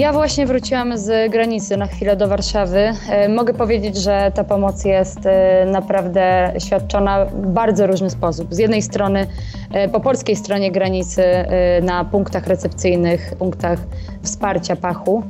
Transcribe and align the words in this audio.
Ja 0.00 0.12
właśnie 0.12 0.46
wróciłam 0.46 0.98
z 0.98 1.32
granicy 1.32 1.76
na 1.76 1.86
chwilę 1.86 2.16
do 2.16 2.28
Warszawy. 2.28 2.92
E, 3.10 3.28
mogę 3.28 3.54
powiedzieć, 3.54 3.96
że 3.96 4.32
ta 4.34 4.44
pomoc 4.44 4.84
jest 4.84 5.26
e, 5.26 5.66
naprawdę 5.66 6.52
świadczona 6.58 7.24
w 7.24 7.46
bardzo 7.46 7.86
różny 7.86 8.10
sposób. 8.10 8.54
Z 8.54 8.58
jednej 8.58 8.82
strony 8.82 9.26
e, 9.72 9.88
po 9.88 10.00
polskiej 10.00 10.36
stronie 10.36 10.72
granicy 10.72 11.22
na 11.82 12.04
punktach 12.04 12.46
recepcyjnych, 12.46 13.34
punktach 13.38 13.78
wsparcia 14.22 14.76
pachu, 14.76 15.22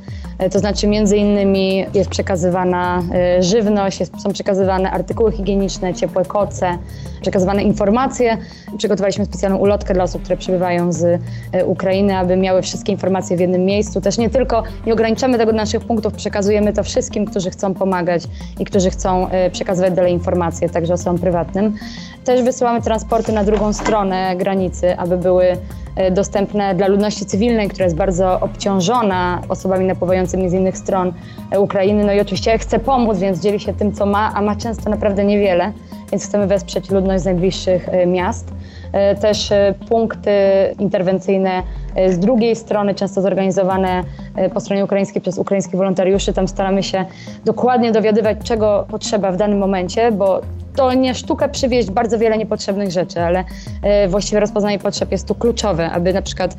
to 0.52 0.58
znaczy 0.58 0.86
między 0.86 1.16
innymi 1.16 1.86
jest 1.94 2.10
przekazywana 2.10 3.02
żywność, 3.40 4.00
jest, 4.00 4.20
są 4.22 4.32
przekazywane 4.32 4.90
artykuły 4.90 5.32
higieniczne, 5.32 5.94
ciepłe 5.94 6.24
koce, 6.24 6.78
przekazywane 7.20 7.62
informacje. 7.62 8.38
Przygotowaliśmy 8.78 9.24
specjalną 9.24 9.58
ulotkę 9.58 9.94
dla 9.94 10.04
osób, 10.04 10.22
które 10.22 10.36
przybywają 10.36 10.92
z 10.92 11.20
Ukrainy, 11.64 12.16
aby 12.16 12.36
miały 12.36 12.62
wszystkie 12.62 12.92
informacje 12.92 13.36
w 13.36 13.40
jednym 13.40 13.64
miejscu. 13.64 14.00
Też 14.00 14.18
nie 14.18 14.30
tylko 14.30 14.62
nie 14.86 14.92
ograniczamy 14.92 15.38
tego 15.38 15.52
do 15.52 15.58
naszych 15.58 15.84
punktów, 15.84 16.12
przekazujemy 16.12 16.72
to 16.72 16.82
wszystkim, 16.82 17.26
którzy 17.26 17.50
chcą 17.50 17.74
pomagać 17.74 18.22
i 18.58 18.64
którzy 18.64 18.90
chcą 18.90 19.28
e, 19.28 19.50
przekazywać 19.50 19.94
dalej 19.94 20.12
informacje, 20.12 20.68
także 20.68 20.94
osobom 20.94 21.18
prywatnym. 21.18 21.74
Też 22.24 22.42
wysyłamy 22.42 22.82
transporty 22.82 23.32
na 23.32 23.44
drugą 23.44 23.72
stronę 23.72 24.36
granicy, 24.36 24.96
aby 24.96 25.16
były 25.16 25.44
e, 25.44 25.56
dostępne 26.10 26.74
dla 26.74 26.88
ludności 26.88 27.26
cywilnej, 27.26 27.68
która 27.68 27.84
jest 27.84 27.96
bardzo 27.96 28.40
obciążona 28.40 29.42
osobami 29.48 29.86
napływającymi 29.86 30.50
z 30.50 30.52
innych 30.52 30.78
stron 30.78 31.12
e, 31.50 31.60
Ukrainy. 31.60 32.04
No 32.04 32.12
i 32.12 32.20
oczywiście 32.20 32.58
chce 32.58 32.78
pomóc, 32.78 33.18
więc 33.18 33.40
dzieli 33.40 33.60
się 33.60 33.72
tym, 33.72 33.92
co 33.92 34.06
ma, 34.06 34.32
a 34.34 34.42
ma 34.42 34.56
często 34.56 34.90
naprawdę 34.90 35.24
niewiele, 35.24 35.72
więc 36.12 36.24
chcemy 36.24 36.46
wesprzeć 36.46 36.90
ludność 36.90 37.22
z 37.22 37.26
najbliższych 37.26 37.88
miast. 38.06 38.52
E, 38.92 39.14
też 39.14 39.52
e, 39.52 39.74
punkty 39.88 40.30
interwencyjne 40.78 41.62
e, 41.94 42.12
z 42.12 42.18
drugiej 42.18 42.56
strony, 42.56 42.94
często 42.94 43.22
zorganizowane 43.22 44.04
po 44.54 44.60
stronie 44.60 44.84
ukraińskiej 44.84 45.22
przez 45.22 45.38
ukraińskich 45.38 45.76
wolontariuszy. 45.76 46.32
Tam 46.32 46.48
staramy 46.48 46.82
się 46.82 47.04
dokładnie 47.44 47.92
dowiadywać, 47.92 48.38
czego 48.44 48.86
potrzeba 48.90 49.32
w 49.32 49.36
danym 49.36 49.58
momencie, 49.58 50.12
bo 50.12 50.40
to 50.80 50.92
nie 50.94 51.14
sztuka 51.14 51.48
przywieźć 51.48 51.90
bardzo 51.90 52.18
wiele 52.18 52.38
niepotrzebnych 52.38 52.90
rzeczy, 52.90 53.20
ale 53.20 53.44
właściwe 54.08 54.40
rozpoznanie 54.40 54.78
potrzeb 54.78 55.12
jest 55.12 55.28
tu 55.28 55.34
kluczowe, 55.34 55.90
aby 55.90 56.12
na 56.12 56.22
przykład 56.22 56.56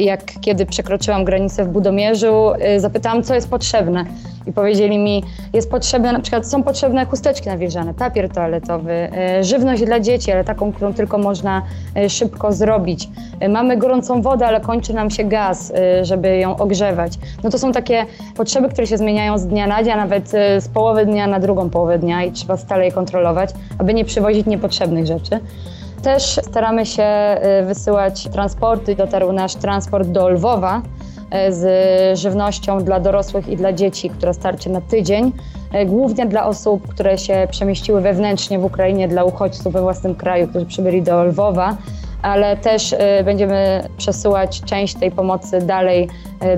jak 0.00 0.32
kiedy 0.40 0.66
przekroczyłam 0.66 1.24
granicę 1.24 1.64
w 1.64 1.68
Budomierzu, 1.68 2.52
zapytałam, 2.76 3.22
co 3.22 3.34
jest 3.34 3.50
potrzebne 3.50 4.04
i 4.46 4.52
powiedzieli 4.52 4.98
mi, 4.98 5.24
jest 5.52 5.70
potrzebne, 5.70 6.12
na 6.12 6.20
przykład 6.20 6.46
są 6.46 6.62
potrzebne 6.62 7.06
chusteczki 7.06 7.48
nawilżane, 7.48 7.94
papier 7.94 8.28
toaletowy, 8.28 8.92
e, 8.92 9.44
żywność 9.44 9.84
dla 9.84 10.00
dzieci, 10.00 10.32
ale 10.32 10.44
taką, 10.44 10.72
którą 10.72 10.94
tylko 10.94 11.18
można 11.18 11.62
e, 11.96 12.10
szybko 12.10 12.52
zrobić. 12.52 13.08
E, 13.40 13.48
mamy 13.48 13.76
gorącą 13.76 14.22
wodę, 14.22 14.46
ale 14.46 14.60
kończy 14.60 14.94
nam 14.94 15.10
się 15.10 15.24
gaz, 15.24 15.72
żeby 16.02 16.38
ją 16.38 16.56
ogrzewać. 16.56 17.12
No 17.44 17.50
to 17.50 17.58
są 17.58 17.72
takie 17.72 18.06
potrzeby, 18.36 18.68
które 18.68 18.86
się 18.86 18.98
zmieniają 18.98 19.38
z 19.38 19.46
dnia 19.46 19.66
na 19.66 19.82
dzień, 19.82 19.92
a 19.92 19.96
nawet 19.96 20.30
z 20.58 20.68
połowy 20.68 21.06
dnia 21.06 21.26
na 21.26 21.40
drugą 21.40 21.70
połowę 21.70 21.98
dnia 21.98 22.24
i 22.24 22.32
trzeba 22.32 22.56
stale 22.56 22.84
je 22.84 22.92
kontrolować, 22.92 23.50
aby 23.78 23.94
nie 23.94 24.04
przywozić 24.04 24.46
niepotrzebnych 24.46 25.06
rzeczy. 25.06 25.40
Też 26.02 26.22
staramy 26.22 26.86
się 26.86 27.06
wysyłać 27.66 28.28
transporty. 28.28 28.94
Dotarł 28.94 29.32
nasz 29.32 29.54
transport 29.54 30.08
do 30.08 30.28
Lwowa, 30.28 30.82
z 31.48 32.18
żywnością 32.18 32.84
dla 32.84 33.00
dorosłych 33.00 33.48
i 33.48 33.56
dla 33.56 33.72
dzieci, 33.72 34.10
która 34.10 34.32
starczy 34.32 34.70
na 34.70 34.80
tydzień, 34.80 35.32
e, 35.72 35.86
głównie 35.86 36.26
dla 36.26 36.46
osób, 36.46 36.88
które 36.88 37.18
się 37.18 37.48
przemieściły 37.50 38.00
wewnętrznie 38.00 38.58
w 38.58 38.64
Ukrainie, 38.64 39.08
dla 39.08 39.24
uchodźców 39.24 39.72
we 39.72 39.80
własnym 39.80 40.14
kraju, 40.14 40.48
którzy 40.48 40.66
przybyli 40.66 41.02
do 41.02 41.24
Lwowa 41.24 41.76
ale 42.22 42.56
też 42.56 42.92
e, 42.92 43.24
będziemy 43.24 43.88
przesyłać 43.96 44.60
część 44.60 44.94
tej 44.94 45.10
pomocy 45.10 45.58
dalej 45.60 46.08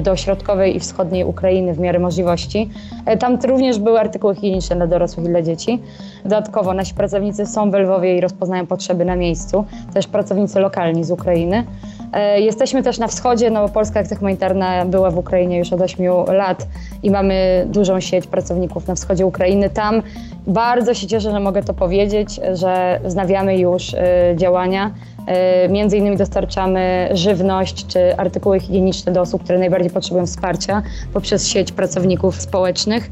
do 0.02 0.16
środkowej 0.16 0.76
i 0.76 0.80
wschodniej 0.80 1.24
Ukrainy 1.24 1.74
w 1.74 1.78
miarę 1.78 1.98
możliwości. 1.98 2.70
Tam 3.18 3.38
również 3.48 3.78
były 3.78 4.00
artykuły 4.00 4.34
higieniczne 4.34 4.76
dla 4.76 4.86
dorosłych 4.86 5.26
i 5.26 5.28
dla 5.28 5.42
dzieci. 5.42 5.82
Dodatkowo 6.22 6.74
nasi 6.74 6.94
pracownicy 6.94 7.46
są 7.46 7.70
w 7.70 7.74
Lwowie 7.74 8.16
i 8.16 8.20
rozpoznają 8.20 8.66
potrzeby 8.66 9.04
na 9.04 9.16
miejscu, 9.16 9.64
też 9.94 10.06
pracownicy 10.06 10.60
lokalni 10.60 11.04
z 11.04 11.10
Ukrainy. 11.10 11.64
E, 12.12 12.40
jesteśmy 12.40 12.82
też 12.82 12.98
na 12.98 13.08
wschodzie, 13.08 13.50
no 13.50 13.68
Polska 13.68 14.00
Akcja 14.00 14.16
Humanitarna 14.16 14.84
była 14.84 15.10
w 15.10 15.18
Ukrainie 15.18 15.58
już 15.58 15.72
od 15.72 15.80
8 15.80 16.06
lat 16.26 16.66
i 17.02 17.10
mamy 17.10 17.66
dużą 17.68 18.00
sieć 18.00 18.26
pracowników 18.26 18.88
na 18.88 18.94
wschodzie 18.94 19.26
Ukrainy. 19.26 19.70
Tam 19.70 20.02
bardzo 20.46 20.94
się 20.94 21.06
cieszę, 21.06 21.30
że 21.30 21.40
mogę 21.40 21.62
to 21.62 21.74
powiedzieć, 21.74 22.40
że 22.52 23.00
wznawiamy 23.04 23.58
już 23.58 23.94
e, 23.94 24.34
działania. 24.36 24.90
E, 25.26 25.68
między 25.68 25.96
innymi 25.96 26.16
dostarczamy 26.16 27.08
żywność 27.12 27.86
czy 27.86 28.16
artykuły 28.16 28.60
higieniczne 28.60 29.12
do 29.12 29.20
osób, 29.20 29.44
które 29.44 29.58
najbardziej 29.58 29.90
potrzebują 29.90 30.26
wsparcia 30.26 30.82
poprzez 31.12 31.48
sieć 31.48 31.72
pracowników 31.72 32.40
społecznych 32.42 33.10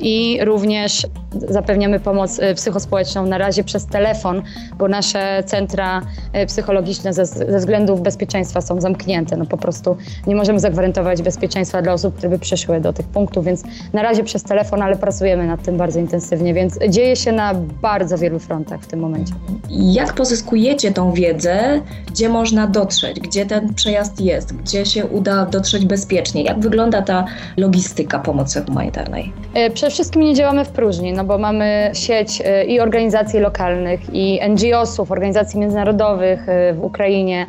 i 0.00 0.38
również 0.44 1.06
zapewniamy 1.48 2.00
pomoc 2.00 2.40
psychospołeczną 2.54 3.26
na 3.26 3.38
razie 3.38 3.64
przez 3.64 3.86
telefon, 3.86 4.42
bo 4.78 4.88
nasze 4.88 5.42
centra 5.46 6.02
psychologiczne 6.46 7.12
ze, 7.12 7.26
ze 7.26 7.58
względów 7.58 8.02
bezpieczeństwa 8.02 8.60
są 8.60 8.80
zamknięte. 8.80 9.36
No 9.36 9.46
po 9.46 9.56
prostu 9.56 9.96
nie 10.26 10.36
możemy 10.36 10.60
zagwarantować 10.60 11.22
bezpieczeństwa 11.22 11.82
dla 11.82 11.92
osób, 11.92 12.14
które 12.14 12.28
by 12.30 12.38
przyszły 12.38 12.80
do 12.80 12.92
tych 12.92 13.06
punktów, 13.06 13.44
więc 13.44 13.62
na 13.92 14.02
razie 14.02 14.24
przez 14.24 14.42
telefon, 14.42 14.82
ale 14.82 14.96
pracujemy 14.96 15.46
nad 15.46 15.62
tym 15.62 15.76
bardzo 15.76 16.00
intensywnie, 16.00 16.54
więc 16.54 16.78
dzieje 16.88 17.16
się 17.16 17.32
na 17.32 17.54
bardzo 17.82 18.18
wielu 18.18 18.38
frontach 18.38 18.80
w 18.80 18.86
tym 18.86 19.00
momencie. 19.00 19.34
Jak 19.70 20.12
pozyskujecie 20.12 20.92
tą 20.92 21.12
wiedzę, 21.12 21.35
gdzie 22.06 22.28
można 22.28 22.66
dotrzeć, 22.66 23.20
gdzie 23.20 23.46
ten 23.46 23.74
przejazd 23.74 24.20
jest, 24.20 24.56
gdzie 24.56 24.86
się 24.86 25.06
uda 25.06 25.46
dotrzeć 25.46 25.84
bezpiecznie? 25.84 26.42
Jak 26.42 26.60
wygląda 26.60 27.02
ta 27.02 27.24
logistyka 27.56 28.18
pomocy 28.18 28.64
humanitarnej? 28.66 29.32
E, 29.54 29.70
przede 29.70 29.90
wszystkim 29.90 30.22
nie 30.22 30.34
działamy 30.34 30.64
w 30.64 30.68
próżni, 30.68 31.12
no 31.12 31.24
bo 31.24 31.38
mamy 31.38 31.90
sieć 31.92 32.42
e, 32.44 32.64
i 32.64 32.80
organizacji 32.80 33.40
lokalnych, 33.40 34.00
i 34.12 34.40
NGO-sów, 34.48 35.12
organizacji 35.12 35.60
międzynarodowych 35.60 36.48
e, 36.48 36.72
w 36.74 36.84
Ukrainie 36.84 37.46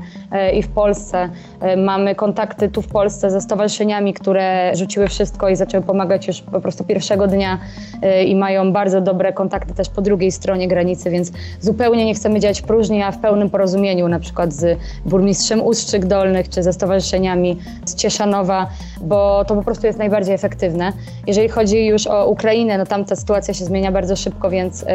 i 0.54 0.64
w 0.64 0.68
Polsce. 0.68 1.30
E, 1.62 1.78
mamy 1.78 2.16
kontakty 2.16 2.70
tu 2.70 2.82
w 2.82 2.88
Polsce 2.88 3.32
ze 3.32 3.42
stowarzyszeniami, 3.42 4.14
które 4.14 4.76
rzuciły 4.76 5.08
wszystko 5.08 5.50
i 5.50 5.56
zaczęły 5.56 5.84
pomagać 5.84 6.28
już 6.28 6.42
po 6.42 6.62
prostu 6.62 6.84
pierwszego 6.84 7.28
dnia 7.28 7.58
e, 8.02 8.24
i 8.24 8.36
mają 8.36 8.74
bardzo 8.74 9.02
dobre 9.02 9.34
kontakty 9.34 9.74
też 9.74 9.90
po 9.90 10.02
drugiej 10.02 10.32
stronie 10.32 10.68
granicy, 10.68 11.10
więc 11.10 11.32
zupełnie 11.60 12.06
nie 12.06 12.14
chcemy 12.14 12.40
działać 12.40 12.62
w 12.62 12.66
próżni, 12.66 13.04
a 13.04 13.12
w 13.12 13.20
pełnym 13.20 13.50
porozumieniu, 13.50 14.08
na 14.08 14.20
przykład 14.20 14.54
z 14.54 14.80
burmistrzem 15.06 15.62
Ustrzyk 15.62 16.06
Dolnych 16.06 16.50
czy 16.50 16.64
ze 16.64 16.74
stowarzyszeniami 16.74 17.60
z 17.86 17.96
Cieszanowa, 17.96 18.70
bo 19.02 19.46
to 19.46 19.56
po 19.56 19.64
prostu 19.64 19.88
jest 19.88 20.00
najbardziej 20.00 20.36
efektywne. 20.36 20.94
Jeżeli 21.28 21.50
chodzi 21.50 21.86
już 21.86 22.08
o 22.08 22.28
Ukrainę, 22.28 22.78
no 22.78 22.86
tam 22.86 23.06
ta 23.06 23.16
sytuacja 23.16 23.54
się 23.54 23.66
zmienia 23.66 23.92
bardzo 23.92 24.16
szybko, 24.16 24.50
więc 24.50 24.86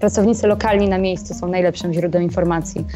pracownicy 0.00 0.46
lokalni 0.46 0.88
na 0.88 0.98
miejscu 0.98 1.34
są 1.34 1.48
najlepszym 1.48 1.92
źródłem 1.92 2.22
informacji. 2.22 2.86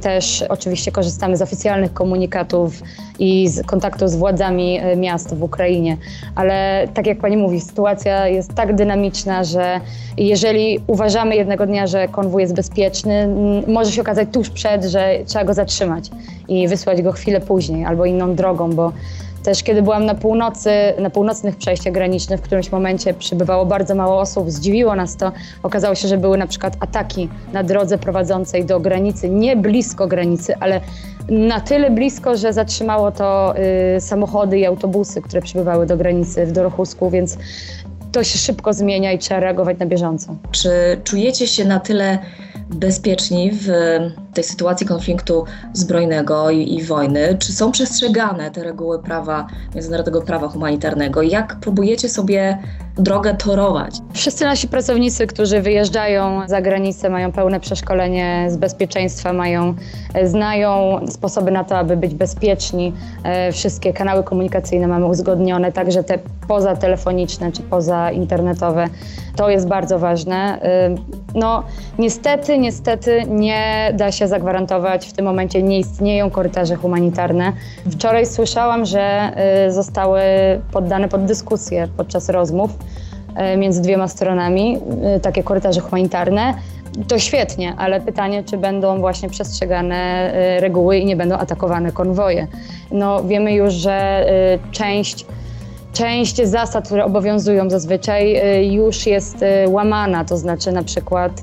Też 0.00 0.44
oczywiście 0.48 0.92
korzystamy 0.92 1.37
z 1.38 1.42
oficjalnych 1.42 1.92
komunikatów 1.92 2.82
i 3.18 3.48
z 3.48 3.66
kontaktu 3.66 4.08
z 4.08 4.16
władzami 4.16 4.78
e, 4.78 4.96
miast 4.96 5.34
w 5.34 5.42
Ukrainie. 5.42 5.96
Ale 6.34 6.88
tak 6.94 7.06
jak 7.06 7.18
pani 7.18 7.36
mówi, 7.36 7.60
sytuacja 7.60 8.28
jest 8.28 8.54
tak 8.54 8.74
dynamiczna, 8.74 9.44
że 9.44 9.80
jeżeli 10.16 10.80
uważamy 10.86 11.36
jednego 11.36 11.66
dnia, 11.66 11.86
że 11.86 12.08
konwój 12.08 12.42
jest 12.42 12.54
bezpieczny, 12.54 13.28
może 13.66 13.92
się 13.92 14.00
okazać 14.00 14.28
tuż 14.32 14.50
przed, 14.50 14.84
że 14.84 15.18
trzeba 15.26 15.44
go 15.44 15.54
zatrzymać 15.54 16.10
i 16.48 16.68
wysłać 16.68 17.02
go 17.02 17.12
chwilę 17.12 17.40
później 17.40 17.84
albo 17.84 18.04
inną 18.04 18.34
drogą, 18.34 18.70
bo 18.70 18.92
też 19.48 19.62
kiedy 19.62 19.82
byłam 19.82 20.06
na 20.06 20.14
północy, 20.14 20.70
na 20.98 21.10
północnych 21.10 21.56
przejściach 21.56 21.92
granicznych, 21.92 22.40
w 22.40 22.42
którymś 22.42 22.72
momencie 22.72 23.14
przybywało 23.14 23.66
bardzo 23.66 23.94
mało 23.94 24.20
osób, 24.20 24.50
zdziwiło 24.50 24.96
nas 24.96 25.16
to. 25.16 25.32
Okazało 25.62 25.94
się, 25.94 26.08
że 26.08 26.18
były 26.18 26.38
na 26.38 26.46
przykład 26.46 26.76
ataki 26.80 27.28
na 27.52 27.62
drodze 27.62 27.98
prowadzącej 27.98 28.64
do 28.64 28.80
granicy, 28.80 29.28
nie 29.28 29.56
blisko 29.56 30.06
granicy, 30.06 30.56
ale 30.60 30.80
na 31.28 31.60
tyle 31.60 31.90
blisko, 31.90 32.36
że 32.36 32.52
zatrzymało 32.52 33.12
to 33.12 33.54
y, 33.96 34.00
samochody 34.00 34.58
i 34.58 34.66
autobusy, 34.66 35.22
które 35.22 35.42
przybywały 35.42 35.86
do 35.86 35.96
granicy 35.96 36.46
w 36.46 36.52
Dorochusku, 36.52 37.10
więc 37.10 37.38
to 38.12 38.24
się 38.24 38.38
szybko 38.38 38.72
zmienia 38.72 39.12
i 39.12 39.18
trzeba 39.18 39.40
reagować 39.40 39.78
na 39.78 39.86
bieżąco. 39.86 40.36
Czy 40.50 40.70
czujecie 41.04 41.46
się 41.46 41.64
na 41.64 41.80
tyle 41.80 42.18
bezpieczni 42.70 43.50
w 43.52 43.68
tej 44.38 44.44
sytuacji 44.44 44.86
konfliktu 44.86 45.44
zbrojnego 45.72 46.50
i, 46.50 46.74
i, 46.74 46.82
wojny? 46.82 47.36
Czy 47.38 47.52
są 47.52 47.72
przestrzegane 47.72 48.50
te 48.50 48.64
reguły 48.64 49.02
prawa, 49.02 49.46
międzynarodowego 49.74 50.26
prawa 50.26 50.48
humanitarnego? 50.48 51.22
Jak 51.22 51.56
próbujecie 51.60 52.08
sobie 52.08 52.58
drogę 52.98 53.34
torować? 53.34 53.94
Wszyscy 54.12 54.44
nasi 54.44 54.68
pracownicy, 54.68 55.26
którzy 55.26 55.62
wyjeżdżają 55.62 56.48
za 56.48 56.60
granicę, 56.60 57.10
mają 57.10 57.32
pełne 57.32 57.60
przeszkolenie 57.60 58.46
z 58.50 58.56
bezpieczeństwa, 58.56 59.32
mają, 59.32 59.74
e, 60.14 60.28
znają 60.28 61.00
sposoby 61.10 61.50
na 61.50 61.64
to, 61.64 61.78
aby 61.78 61.96
być 61.96 62.14
bezpieczni. 62.14 62.92
E, 63.24 63.52
wszystkie 63.52 63.92
kanały 63.92 64.22
komunikacyjne 64.24 64.86
mamy 64.86 65.06
uzgodnione, 65.06 65.72
także 65.72 66.04
te 66.04 66.18
pozatelefoniczne 66.48 67.52
czy 67.52 67.62
pozainternetowe. 67.62 68.88
To 69.36 69.50
jest 69.50 69.68
bardzo 69.68 69.98
ważne. 69.98 70.62
E, 70.62 70.94
no, 71.34 71.62
niestety, 71.98 72.58
niestety 72.58 73.22
nie 73.28 73.92
da 73.94 74.12
się 74.12 74.27
zagwarantować. 74.28 75.06
W 75.06 75.12
tym 75.12 75.24
momencie 75.24 75.62
nie 75.62 75.78
istnieją 75.78 76.30
korytarze 76.30 76.76
humanitarne. 76.76 77.52
Wczoraj 77.90 78.26
słyszałam, 78.26 78.86
że 78.86 79.32
y, 79.66 79.72
zostały 79.72 80.20
poddane 80.72 81.08
pod 81.08 81.24
dyskusję 81.24 81.88
podczas 81.96 82.28
rozmów 82.28 82.70
y, 83.54 83.56
między 83.56 83.82
dwiema 83.82 84.08
stronami 84.08 84.78
y, 85.16 85.20
takie 85.20 85.42
korytarze 85.42 85.80
humanitarne. 85.80 86.54
To 87.08 87.18
świetnie, 87.18 87.74
ale 87.76 88.00
pytanie, 88.00 88.44
czy 88.44 88.56
będą 88.56 89.00
właśnie 89.00 89.28
przestrzegane 89.28 90.30
reguły 90.60 90.98
i 90.98 91.06
nie 91.06 91.16
będą 91.16 91.36
atakowane 91.36 91.92
konwoje. 91.92 92.46
No, 92.90 93.24
wiemy 93.24 93.52
już, 93.52 93.74
że 93.74 94.26
część 94.72 95.26
część 95.92 96.36
zasad, 96.36 96.86
które 96.86 97.04
obowiązują 97.04 97.70
zazwyczaj, 97.70 98.40
już 98.70 99.06
jest 99.06 99.44
łamana, 99.68 100.24
to 100.24 100.36
znaczy 100.36 100.72
na 100.72 100.82
przykład 100.82 101.40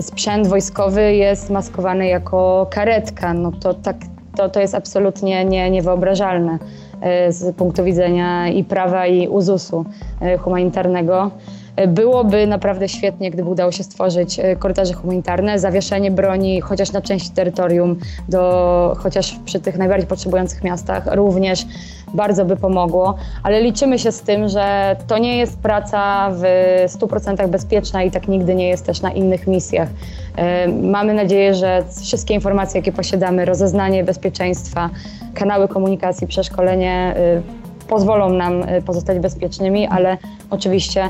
sprzęt 0.00 0.46
wojskowy 0.46 1.14
jest 1.14 1.50
maskowany 1.50 2.06
jako 2.06 2.66
karetka, 2.70 3.34
no 3.34 3.52
to, 3.52 3.74
tak, 3.74 3.96
to, 4.36 4.48
to 4.48 4.60
jest 4.60 4.74
absolutnie 4.74 5.44
nie, 5.44 5.70
niewyobrażalne 5.70 6.58
e, 7.00 7.32
z 7.32 7.56
punktu 7.56 7.84
widzenia 7.84 8.48
i 8.48 8.64
prawa, 8.64 9.06
i 9.06 9.28
uzusu 9.28 9.84
e, 10.20 10.38
humanitarnego. 10.38 11.30
E, 11.78 11.86
byłoby 11.86 12.46
naprawdę 12.46 12.88
świetnie, 12.88 13.30
gdyby 13.30 13.50
udało 13.50 13.72
się 13.72 13.82
stworzyć 13.82 14.40
korytarze 14.58 14.94
humanitarne, 14.94 15.58
zawieszenie 15.58 16.10
broni 16.10 16.60
chociaż 16.60 16.92
na 16.92 17.02
części 17.02 17.30
terytorium, 17.30 17.96
do, 18.28 18.96
chociaż 18.98 19.36
przy 19.44 19.60
tych 19.60 19.78
najbardziej 19.78 20.06
potrzebujących 20.06 20.64
miastach 20.64 21.04
również 21.14 21.66
bardzo 22.14 22.44
by 22.44 22.56
pomogło, 22.56 23.14
ale 23.42 23.62
liczymy 23.62 23.98
się 23.98 24.12
z 24.12 24.20
tym, 24.20 24.48
że 24.48 24.96
to 25.06 25.18
nie 25.18 25.36
jest 25.36 25.58
praca 25.58 26.30
w 26.30 26.42
100% 26.86 27.48
bezpieczna 27.48 28.02
i 28.02 28.10
tak 28.10 28.28
nigdy 28.28 28.54
nie 28.54 28.68
jest 28.68 28.86
też 28.86 29.02
na 29.02 29.12
innych 29.12 29.46
misjach. 29.46 29.88
E, 30.36 30.68
mamy 30.68 31.14
nadzieję, 31.14 31.54
że 31.54 31.84
wszystkie 32.02 32.34
informacje, 32.34 32.78
jakie 32.80 32.92
posiadamy, 32.92 33.44
rozeznanie 33.44 34.04
bezpieczeństwa, 34.04 34.90
kanały 35.34 35.68
komunikacji, 35.68 36.26
przeszkolenie 36.26 37.14
e, 37.16 37.57
pozwolą 37.88 38.32
nam 38.32 38.62
y, 38.62 38.82
pozostać 38.82 39.18
bezpiecznymi, 39.18 39.86
ale 39.86 40.18
oczywiście 40.50 41.04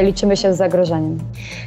y, 0.00 0.04
liczymy 0.04 0.36
się 0.36 0.54
z 0.54 0.56
zagrożeniem. 0.56 1.18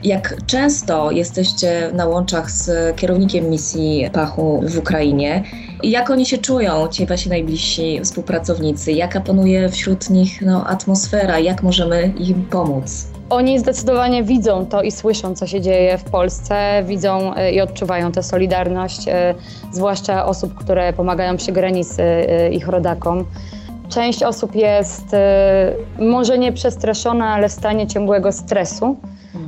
Jak 0.04 0.46
często 0.46 1.12
jesteście 1.12 1.90
na 1.94 2.06
łączach 2.06 2.52
z 2.52 2.96
kierownikiem 2.96 3.50
misji 3.50 4.10
Pachu 4.14 4.64
w 4.68 4.78
Ukrainie? 4.78 5.44
Jak 5.84 6.10
oni 6.10 6.26
się 6.26 6.38
czują, 6.38 6.88
ci 6.88 7.06
wasi 7.06 7.30
najbliżsi 7.30 8.02
współpracownicy? 8.04 8.92
Jaka 8.92 9.22
panuje 9.22 9.70
wśród 9.70 10.10
nich 10.10 10.42
no, 10.42 10.68
atmosfera? 10.68 11.40
Jak 11.40 11.64
możemy 11.64 12.14
im 12.20 12.46
pomóc? 12.46 13.08
Oni 13.30 13.60
zdecydowanie 13.60 14.24
widzą 14.24 14.66
to 14.66 14.82
i 14.82 14.92
słyszą, 14.92 15.36
co 15.36 15.48
się 15.48 15.62
dzieje 15.62 15.98
w 15.98 16.04
Polsce, 16.04 16.84
widzą 16.86 17.34
y, 17.38 17.52
i 17.52 17.62
odczuwają 17.62 18.12
tę 18.12 18.24
solidarność, 18.24 19.06
zwłaszcza 19.72 20.26
osób, 20.26 20.56
które 20.56 20.94
pomagają 20.94 21.38
przy 21.38 21.52
granicy 21.52 22.04
ich 22.52 22.68
rodakom. 22.68 23.26
Część 23.98 24.24
osób 24.24 24.56
jest 24.56 25.14
y, 25.14 26.04
może 26.04 26.38
nie 26.38 26.52
przestraszona, 26.52 27.34
ale 27.34 27.50
w 27.50 27.52
stanie 27.52 27.88
ciągłego 27.88 28.32
stresu. 28.32 28.98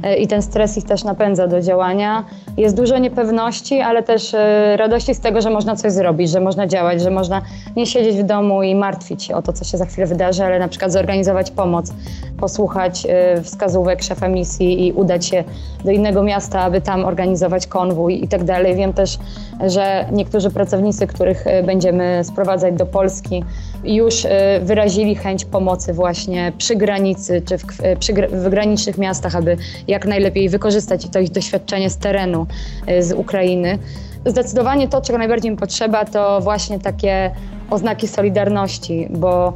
E, 0.04 0.18
i 0.18 0.28
ten 0.28 0.42
stres 0.42 0.78
ich 0.78 0.84
też 0.84 1.04
napędza 1.04 1.48
do 1.48 1.62
działania. 1.62 2.24
Jest 2.58 2.76
dużo 2.76 2.98
niepewności, 2.98 3.82
ale 3.82 4.04
też 4.04 4.34
e, 4.34 4.78
radości 4.78 5.16
z 5.16 5.20
tego, 5.20 5.42
że 5.42 5.50
można 5.50 5.76
coś 5.76 5.92
zrobić, 5.92 6.30
że 6.30 6.40
można 6.40 6.68
działać, 6.68 7.02
że 7.02 7.12
można 7.12 7.42
nie 7.76 7.86
siedzieć 7.86 8.18
w 8.18 8.24
domu 8.24 8.64
i 8.64 8.76
martwić 8.76 9.24
się 9.24 9.36
o 9.36 9.42
to, 9.42 9.54
co 9.54 9.66
się 9.66 9.78
za 9.78 9.86
chwilę 9.86 10.08
wydarzy, 10.08 10.44
ale 10.44 10.60
na 10.60 10.68
przykład 10.68 10.92
zorganizować 10.92 11.52
pomoc, 11.52 11.94
posłuchać 12.40 13.08
wskazówek 13.44 14.04
szefa 14.04 14.28
misji 14.28 14.88
i 14.88 14.94
udać 14.94 15.26
się 15.26 15.44
do 15.86 15.92
innego 15.92 16.24
miasta, 16.24 16.62
aby 16.62 16.82
tam 16.82 17.06
organizować 17.06 17.68
konwój 17.68 18.24
i 18.24 18.28
tak 18.28 18.44
dalej. 18.44 18.76
Wiem 18.76 18.94
też, 18.94 19.20
że 19.68 20.06
niektórzy 20.12 20.50
pracownicy, 20.50 21.08
których 21.08 21.46
będziemy 21.66 22.24
sprowadzać 22.24 22.74
do 22.74 22.86
Polski, 22.86 23.44
już 23.84 24.28
wyrazili 24.62 25.16
chęć 25.16 25.46
pomocy 25.46 25.94
właśnie 25.94 26.54
przy 26.58 26.76
granicy 26.76 27.42
czy 27.46 27.58
w, 27.58 27.66
przy, 28.00 28.14
w 28.14 28.50
granicznych 28.50 28.98
miastach, 28.98 29.36
aby 29.36 29.58
jak 29.88 30.06
najlepiej 30.06 30.50
wykorzystać 30.50 31.10
to 31.10 31.20
ich 31.20 31.32
doświadczenie 31.32 31.90
z 31.90 31.98
terenu 31.98 32.48
y, 32.90 33.04
z 33.04 33.12
Ukrainy. 33.12 33.78
Zdecydowanie 34.26 34.88
to, 34.88 35.02
czego 35.02 35.20
najbardziej 35.20 35.52
mi 35.52 35.58
potrzeba, 35.58 36.06
to 36.06 36.42
właśnie 36.42 36.80
takie 36.80 37.32
oznaki 37.70 38.08
solidarności, 38.08 39.08
bo 39.10 39.54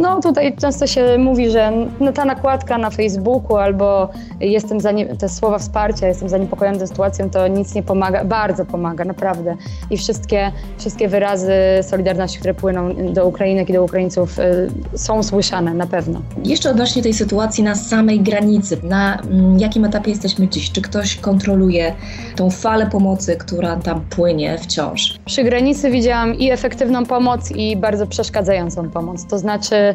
no 0.00 0.20
tutaj 0.20 0.56
często 0.56 0.86
się 0.86 1.18
mówi, 1.18 1.50
że 1.50 1.72
no, 2.00 2.12
ta 2.12 2.24
nakładka 2.24 2.78
na 2.78 2.90
Facebooku 2.90 3.56
albo 3.56 4.08
jestem 4.40 4.80
za 4.80 4.92
nie, 4.92 5.06
te 5.06 5.28
słowa 5.28 5.58
wsparcia, 5.58 6.08
jestem 6.08 6.28
zaniepokojony 6.28 6.78
tą 6.78 6.86
sytuacją, 6.86 7.30
to 7.30 7.48
nic 7.48 7.74
nie 7.74 7.82
pomaga, 7.82 8.24
bardzo 8.24 8.64
pomaga, 8.64 9.04
naprawdę. 9.04 9.56
I 9.90 9.96
wszystkie, 9.96 10.52
wszystkie 10.78 11.08
wyrazy 11.08 11.52
solidarności, 11.82 12.38
które 12.38 12.54
płyną 12.54 12.94
do 13.12 13.26
Ukrainek 13.26 13.70
i 13.70 13.72
do 13.72 13.84
Ukraińców 13.84 14.38
y, 14.38 14.98
są 14.98 15.22
słyszane, 15.22 15.74
na 15.74 15.86
pewno. 15.86 16.22
Jeszcze 16.44 16.70
odnośnie 16.70 17.02
tej 17.02 17.14
sytuacji 17.14 17.64
na 17.64 17.74
samej 17.74 18.20
granicy, 18.20 18.76
na 18.82 19.18
mm, 19.18 19.58
jakim 19.60 19.84
etapie 19.84 20.10
jesteśmy 20.10 20.48
dziś? 20.48 20.72
Czy 20.72 20.82
ktoś 20.82 21.16
kontroluje 21.16 21.94
tą 22.36 22.50
falę 22.50 22.86
pomocy, 22.86 23.36
która 23.36 23.76
tam 23.76 24.00
płynie 24.00 24.58
wciąż? 24.58 25.18
Przy 25.24 25.44
granicy 25.44 25.90
widziałam 25.90 26.34
i 26.34 26.50
efektywną 26.50 27.06
pomoc, 27.06 27.23
i 27.54 27.76
bardzo 27.76 28.06
przeszkadzającą 28.06 28.90
pomoc. 28.90 29.26
To 29.26 29.38
znaczy 29.38 29.94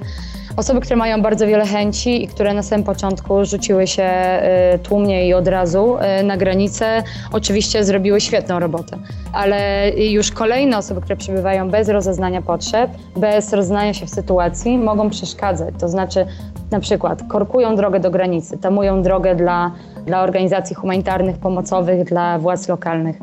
osoby, 0.58 0.82
które 0.82 0.96
mają 0.96 1.22
bardzo 1.22 1.48
wiele 1.48 1.66
chęci 1.66 2.24
i 2.24 2.28
które 2.28 2.54
na 2.54 2.64
samym 2.64 2.86
początku 2.86 3.46
rzuciły 3.46 3.88
się 3.88 4.12
y, 4.76 4.80
tłumnie 4.80 5.28
i 5.28 5.34
od 5.34 5.48
razu 5.48 5.98
y, 6.20 6.24
na 6.24 6.38
granicę, 6.38 7.04
oczywiście 7.32 7.84
zrobiły 7.84 8.22
świetną 8.22 8.60
robotę. 8.60 8.98
Ale 9.34 9.90
już 9.90 10.32
kolejne 10.32 10.78
osoby, 10.78 11.02
które 11.02 11.16
przybywają 11.16 11.70
bez 11.70 11.90
rozeznania 11.90 12.42
potrzeb, 12.42 12.92
bez 13.18 13.54
rozeznania 13.54 13.94
się 13.94 14.06
w 14.06 14.10
sytuacji, 14.10 14.78
mogą 14.78 15.10
przeszkadzać. 15.10 15.74
To 15.80 15.90
znaczy 15.90 16.26
na 16.72 16.80
przykład 16.80 17.24
korkują 17.28 17.76
drogę 17.76 18.00
do 18.00 18.12
granicy, 18.12 18.58
tamują 18.58 19.02
drogę 19.02 19.36
dla, 19.36 19.72
dla 20.10 20.24
organizacji 20.24 20.76
humanitarnych, 20.76 21.38
pomocowych, 21.38 22.04
dla 22.04 22.40
władz 22.40 22.68
lokalnych, 22.68 23.16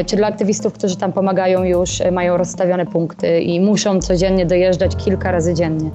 y, 0.00 0.04
czy 0.04 0.16
dla 0.16 0.26
aktywistów, 0.26 0.72
którzy 0.72 0.96
tam 0.96 1.12
pomagają 1.12 1.64
już, 1.64 2.02
mają 2.12 2.36
rozstawione 2.36 2.86
punkty 2.86 3.40
i 3.40 3.60
muszą 3.60 4.00
codziennie 4.00 4.46
dojeżdżać 4.46 4.96
kilka 4.96 5.30
razy 5.32 5.54
dziennie. 5.54 5.90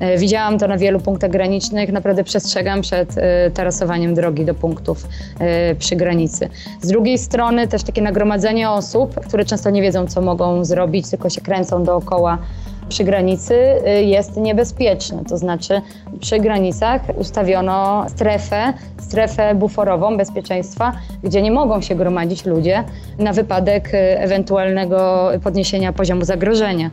E, 0.00 0.18
widziałam 0.18 0.58
to 0.58 0.68
na 0.68 0.78
wielu 0.78 1.00
punktach 1.00 1.30
granicznych, 1.30 1.92
naprawdę 1.92 2.24
przestrzegam 2.24 2.80
przed 2.80 3.18
e, 3.18 3.50
tarasowaniem 3.50 4.14
drogi 4.14 4.44
do 4.44 4.54
punktów 4.54 5.08
e, 5.38 5.74
przy 5.74 5.96
granicy. 5.96 6.48
Z 6.80 6.88
drugiej 6.88 7.18
strony 7.18 7.68
też 7.68 7.82
takie 7.82 8.02
nagromadzenie 8.02 8.70
osób, 8.70 9.20
które 9.20 9.44
często 9.44 9.70
nie 9.70 9.82
wiedzą, 9.82 10.06
co 10.06 10.20
mogą 10.20 10.64
zrobić, 10.64 11.10
tylko 11.10 11.30
się 11.30 11.40
kręcą 11.40 11.84
dookoła 11.84 12.38
przy 12.88 13.04
granicy 13.04 13.54
y, 13.54 14.02
jest 14.02 14.36
niebezpieczne. 14.36 15.24
To 15.28 15.38
znaczy 15.38 15.82
przy 16.20 16.38
granicach 16.38 17.02
ustawiono 17.16 18.06
strefę, 18.08 18.72
strefę 19.00 19.54
buforową 19.54 20.16
bezpieczeństwa, 20.16 20.92
gdzie 21.22 21.42
nie 21.42 21.50
mogą 21.50 21.80
się 21.80 21.94
gromadzić 21.94 22.44
ludzie 22.44 22.84
na 23.18 23.32
wypadek 23.32 23.94
y, 23.94 23.98
ewentualnego 23.98 25.30
podniesienia 25.44 25.92
poziomu 25.92 26.24
zagrożenia. 26.24 26.90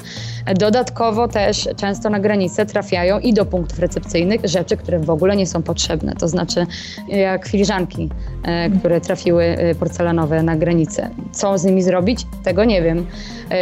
Dodatkowo 0.55 1.27
też 1.27 1.69
często 1.77 2.09
na 2.09 2.19
granicę 2.19 2.65
trafiają 2.65 3.19
i 3.19 3.33
do 3.33 3.45
punktów 3.45 3.79
recepcyjnych 3.79 4.41
rzeczy, 4.43 4.77
które 4.77 4.99
w 4.99 5.09
ogóle 5.09 5.35
nie 5.35 5.47
są 5.47 5.63
potrzebne. 5.63 6.13
To 6.15 6.27
znaczy 6.27 6.65
jak 7.07 7.47
filiżanki, 7.47 8.09
y, 8.67 8.79
które 8.79 9.01
trafiły 9.01 9.57
porcelanowe 9.79 10.43
na 10.43 10.55
granicę. 10.55 11.09
Co 11.31 11.57
z 11.57 11.63
nimi 11.63 11.83
zrobić? 11.83 12.25
Tego 12.43 12.65
nie 12.65 12.81
wiem. 12.81 13.05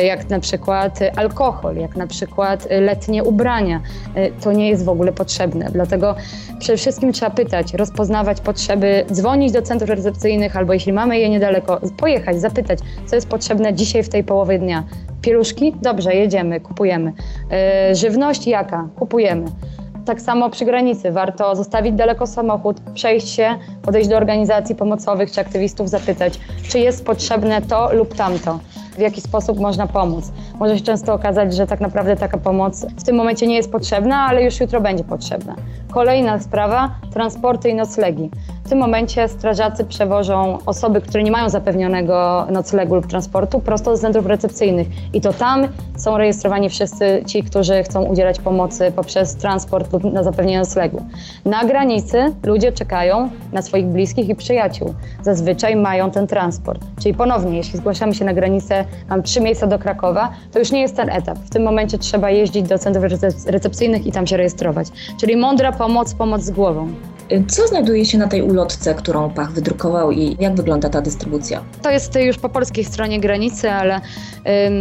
Jak 0.04 0.30
na 0.30 0.40
przykład 0.40 1.00
alkohol, 1.16 1.76
jak 1.76 1.96
na 1.96 2.08
przykład 2.08 2.23
przykład 2.24 2.66
y, 2.72 2.82
letnie 2.82 3.24
ubrania. 3.24 3.82
Y, 4.18 4.32
to 4.44 4.52
nie 4.52 4.70
jest 4.70 4.86
w 4.86 4.90
ogóle 4.90 5.12
potrzebne. 5.12 5.70
Dlatego 5.72 6.16
przede 6.60 6.78
wszystkim 6.78 7.14
trzeba 7.14 7.32
pytać, 7.32 7.74
rozpoznawać 7.74 8.42
potrzeby, 8.42 9.06
dzwonić 9.12 9.52
do 9.52 9.62
centrów 9.62 9.90
recepcyjnych 9.90 10.58
albo 10.58 10.74
jeśli 10.74 10.94
mamy 10.94 11.20
je 11.20 11.30
niedaleko, 11.30 11.80
pojechać, 11.98 12.42
zapytać, 12.42 12.80
co 13.06 13.16
jest 13.16 13.28
potrzebne 13.28 13.74
dzisiaj 13.74 14.04
w 14.04 14.10
tej 14.10 14.24
połowie 14.24 14.60
dnia. 14.60 14.84
Pieluszki? 15.22 15.76
Dobrze, 15.82 16.16
jedziemy, 16.16 16.60
kupujemy. 16.60 17.14
Y, 17.92 17.96
żywność? 17.96 18.48
Jaka? 18.48 18.88
Kupujemy. 18.96 19.46
Tak 20.06 20.22
samo 20.22 20.50
przy 20.50 20.66
granicy. 20.66 21.12
Warto 21.12 21.56
zostawić 21.56 21.94
daleko 21.94 22.28
samochód, 22.28 22.80
przejść 22.94 23.30
się, 23.30 23.56
podejść 23.82 24.10
do 24.10 24.18
organizacji 24.18 24.76
pomocowych 24.76 25.32
czy 25.32 25.42
aktywistów, 25.42 25.90
zapytać, 25.90 26.40
czy 26.70 26.80
jest 26.80 27.06
potrzebne 27.06 27.62
to 27.62 27.94
lub 27.94 28.16
tamto. 28.16 28.60
W 28.96 29.00
jaki 29.00 29.22
sposób 29.22 29.60
można 29.60 29.88
pomóc. 29.88 30.32
Może 30.60 30.78
się 30.78 30.84
często 30.84 31.14
okazać, 31.14 31.56
że 31.56 31.68
tak 31.68 31.80
naprawdę 31.80 32.16
taka 32.16 32.38
pomoc 32.38 32.86
w 32.98 33.04
tym 33.04 33.16
momencie 33.16 33.48
nie 33.48 33.56
jest 33.56 33.72
potrzebna, 33.72 34.18
ale 34.18 34.44
już 34.44 34.60
jutro 34.60 34.82
będzie 34.82 35.04
potrzebna. 35.04 35.56
Kolejna 35.94 36.40
sprawa, 36.40 36.90
transporty 37.14 37.70
i 37.70 37.76
noclegi. 37.76 38.30
W 38.64 38.70
tym 38.70 38.80
momencie 38.80 39.28
strażacy 39.28 39.86
przewożą 39.86 40.58
osoby, 40.66 41.02
które 41.02 41.24
nie 41.24 41.32
mają 41.32 41.50
zapewnionego 41.50 42.48
noclegu 42.52 42.96
lub 42.96 43.08
transportu 43.08 43.60
prosto 43.60 43.98
z 43.98 44.02
centrów 44.02 44.26
recepcyjnych. 44.26 44.88
I 45.14 45.22
to 45.22 45.34
tam 45.34 45.68
są 45.98 46.18
rejestrowani 46.18 46.70
wszyscy 46.70 47.24
ci, 47.26 47.44
którzy 47.44 47.84
chcą 47.84 48.04
udzielać 48.04 48.40
pomocy 48.40 48.92
poprzez 48.96 49.36
transport 49.36 49.94
lub 49.94 50.04
na 50.04 50.24
zapewnienie 50.24 50.60
noclegu. 50.60 51.06
Na 51.46 51.66
granicy 51.66 52.34
ludzie 52.44 52.72
czekają 52.72 53.30
na 53.52 53.62
swoich 53.62 53.86
bliskich 53.86 54.30
i 54.30 54.36
przyjaciół. 54.36 54.94
Zazwyczaj 55.22 55.76
mają 55.76 56.12
ten 56.12 56.28
transport. 56.28 56.82
Czyli 57.02 57.16
ponownie, 57.16 57.58
jeśli 57.58 57.80
zgłaszamy 57.80 58.14
się 58.14 58.26
na 58.26 58.34
granicę, 58.34 58.86
mam 59.10 59.24
trzy 59.24 59.42
miejsca 59.42 59.68
do 59.68 59.80
Krakowa, 59.80 60.30
to 60.52 60.60
już 60.60 60.72
nie 60.72 60.82
jest 60.82 60.96
ten 60.96 61.10
etap. 61.10 61.38
W 61.38 61.50
tym 61.50 61.64
momencie 61.64 61.98
trzeba 61.98 62.30
jeździć 62.30 62.68
do 62.68 62.80
centrów 62.80 63.06
recepcyjnych 63.46 64.06
i 64.06 64.12
tam 64.12 64.28
się 64.28 64.38
rejestrować. 64.38 64.88
Czyli 65.20 65.38
mądra 65.38 65.72
pomoc, 65.84 66.14
pomoc 66.14 66.42
z 66.42 66.52
głową. 66.52 66.94
Co 67.48 67.68
znajduje 67.68 68.06
się 68.06 68.18
na 68.18 68.28
tej 68.28 68.42
ulotce, 68.42 68.96
którą 68.96 69.30
Pach 69.30 69.52
wydrukował 69.52 70.12
i 70.12 70.38
jak 70.40 70.56
wygląda 70.56 70.90
ta 70.90 71.02
dystrybucja? 71.02 71.64
To 71.82 71.92
jest 71.92 72.16
już 72.16 72.38
po 72.38 72.50
polskiej 72.50 72.84
stronie 72.84 73.20
granicy, 73.20 73.72
ale 73.72 74.02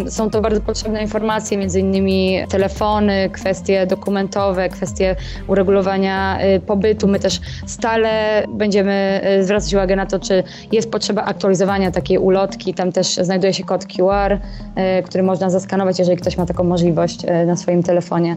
są 0.08 0.30
to 0.30 0.40
bardzo 0.40 0.60
potrzebne 0.60 1.02
informacje, 1.02 1.58
między 1.58 1.80
innymi 1.80 2.38
telefony, 2.48 3.30
kwestie 3.32 3.86
dokumentowe, 3.86 4.68
kwestie 4.68 5.16
uregulowania 5.46 6.38
y, 6.56 6.60
pobytu. 6.60 7.08
My 7.08 7.18
też 7.18 7.40
stale 7.66 8.42
będziemy 8.48 9.20
y, 9.40 9.44
zwracać 9.44 9.74
uwagę 9.74 9.96
na 9.96 10.06
to, 10.06 10.18
czy 10.18 10.42
jest 10.72 10.90
potrzeba 10.90 11.24
aktualizowania 11.24 11.90
takiej 11.90 12.18
ulotki. 12.18 12.74
Tam 12.74 12.92
też 12.92 13.16
znajduje 13.16 13.54
się 13.54 13.64
kod 13.64 13.86
QR, 13.86 14.32
y, 14.32 15.02
który 15.02 15.22
można 15.22 15.50
zaskanować, 15.50 15.98
jeżeli 15.98 16.18
ktoś 16.18 16.36
ma 16.36 16.46
taką 16.46 16.64
możliwość 16.64 17.24
y, 17.24 17.46
na 17.46 17.56
swoim 17.56 17.82
telefonie. 17.82 18.36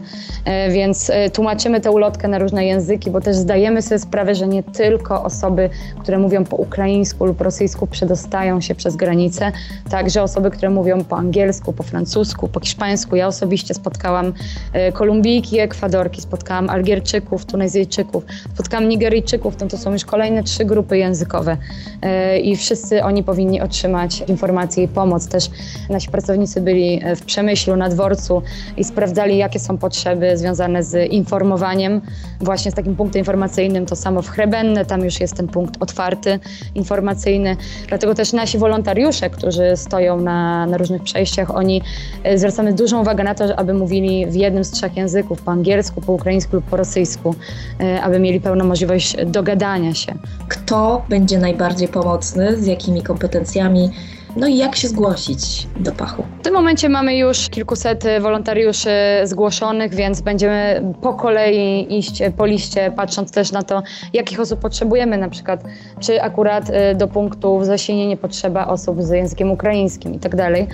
Y, 0.68 0.72
więc 0.72 1.10
y, 1.10 1.30
tłumaczymy 1.30 1.80
tę 1.80 1.90
ulotkę 1.90 2.28
na 2.28 2.38
różne 2.38 2.66
języki, 2.66 3.10
bo 3.10 3.20
też 3.20 3.36
zdajemy 3.36 3.82
sobie 3.82 3.95
sprawę, 3.98 4.34
że 4.34 4.48
nie 4.48 4.62
tylko 4.62 5.24
osoby, 5.24 5.70
które 6.00 6.18
mówią 6.18 6.44
po 6.44 6.56
ukraińsku 6.56 7.26
lub 7.26 7.40
rosyjsku 7.40 7.86
przedostają 7.86 8.60
się 8.60 8.74
przez 8.74 8.96
granicę, 8.96 9.52
także 9.90 10.22
osoby, 10.22 10.50
które 10.50 10.70
mówią 10.70 11.04
po 11.04 11.16
angielsku, 11.16 11.72
po 11.72 11.82
francusku, 11.82 12.48
po 12.48 12.60
hiszpańsku. 12.60 13.16
Ja 13.16 13.26
osobiście 13.26 13.74
spotkałam 13.74 14.32
e, 14.72 14.92
Kolumbijki, 14.92 15.58
Ekwadorki, 15.58 16.20
spotkałam 16.20 16.70
Algierczyków, 16.70 17.44
Tunezyjczyków, 17.46 18.24
spotkałam 18.54 18.88
Nigeryjczyków, 18.88 19.60
no 19.60 19.66
to 19.66 19.78
są 19.78 19.92
już 19.92 20.04
kolejne 20.04 20.42
trzy 20.42 20.64
grupy 20.64 20.98
językowe 20.98 21.56
e, 22.02 22.38
i 22.38 22.56
wszyscy 22.56 23.04
oni 23.04 23.22
powinni 23.22 23.60
otrzymać 23.60 24.20
informacje 24.28 24.84
i 24.84 24.88
pomoc. 24.88 25.28
Też 25.28 25.50
nasi 25.90 26.08
pracownicy 26.08 26.60
byli 26.60 27.00
e, 27.04 27.16
w 27.16 27.22
Przemyślu, 27.22 27.76
na 27.76 27.88
dworcu 27.88 28.42
i 28.76 28.84
sprawdzali, 28.84 29.36
jakie 29.36 29.58
są 29.58 29.78
potrzeby 29.78 30.38
związane 30.38 30.82
z 30.82 31.12
informowaniem, 31.12 32.00
właśnie 32.40 32.70
z 32.70 32.74
takim 32.74 32.96
punktem 32.96 33.20
informacyjnym 33.20 33.85
to 33.86 33.96
samo 33.96 34.22
w 34.22 34.28
Chrebenne, 34.28 34.84
tam 34.84 35.04
już 35.04 35.20
jest 35.20 35.34
ten 35.34 35.48
punkt 35.48 35.82
otwarty, 35.82 36.38
informacyjny. 36.74 37.56
Dlatego 37.88 38.14
też 38.14 38.32
nasi 38.32 38.58
wolontariusze, 38.58 39.30
którzy 39.30 39.76
stoją 39.76 40.20
na, 40.20 40.66
na 40.66 40.76
różnych 40.76 41.02
przejściach, 41.02 41.56
oni 41.56 41.82
e, 42.24 42.38
zwracamy 42.38 42.72
dużą 42.72 43.00
uwagę 43.00 43.24
na 43.24 43.34
to, 43.34 43.56
aby 43.56 43.74
mówili 43.74 44.26
w 44.26 44.34
jednym 44.34 44.64
z 44.64 44.70
trzech 44.70 44.96
języków, 44.96 45.42
po 45.42 45.50
angielsku, 45.50 46.00
po 46.00 46.12
ukraińsku 46.12 46.56
lub 46.56 46.64
po 46.64 46.76
rosyjsku, 46.76 47.34
e, 47.80 48.02
aby 48.02 48.18
mieli 48.18 48.40
pełną 48.40 48.64
możliwość 48.64 49.16
dogadania 49.26 49.94
się. 49.94 50.14
Kto 50.48 51.04
będzie 51.08 51.38
najbardziej 51.38 51.88
pomocny, 51.88 52.56
z 52.56 52.66
jakimi 52.66 53.02
kompetencjami 53.02 53.90
no 54.36 54.46
i 54.46 54.56
jak 54.56 54.76
się 54.76 54.88
zgłosić 54.88 55.66
do 55.80 55.92
Pachu? 55.92 56.24
W 56.40 56.42
tym 56.42 56.54
momencie 56.54 56.88
mamy 56.88 57.16
już 57.16 57.48
kilkuset 57.48 58.04
wolontariuszy 58.20 58.90
zgłoszonych, 59.24 59.94
więc 59.94 60.20
będziemy 60.20 60.82
po 61.00 61.14
kolei 61.14 61.98
iść 61.98 62.22
po 62.36 62.46
liście, 62.46 62.92
patrząc 62.96 63.32
też 63.32 63.52
na 63.52 63.62
to, 63.62 63.82
jakich 64.12 64.40
osób 64.40 64.60
potrzebujemy, 64.60 65.18
na 65.18 65.28
przykład 65.28 65.64
czy 66.00 66.22
akurat 66.22 66.70
y, 66.70 66.94
do 66.94 67.08
punktu 67.08 67.58
w 67.58 67.64
Zasienie 67.64 68.06
nie 68.06 68.16
potrzeba 68.16 68.66
osób 68.66 69.02
z 69.02 69.10
językiem 69.10 69.50
ukraińskim 69.50 70.14
i 70.14 70.18
tak 70.18 70.36
dalej, 70.36 70.66